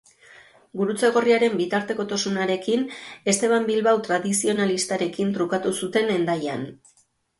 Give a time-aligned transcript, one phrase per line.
[0.79, 2.85] Gurutze Gorriaren bitartekotasunarekin
[3.33, 6.67] Esteban Bilbao tradizionalistarekin trukatu zuten Hendaian.